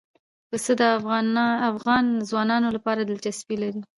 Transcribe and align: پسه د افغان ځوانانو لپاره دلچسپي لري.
پسه 0.49 0.73
د 0.79 0.81
افغان 1.71 2.05
ځوانانو 2.29 2.67
لپاره 2.75 3.01
دلچسپي 3.03 3.55
لري. 3.63 3.81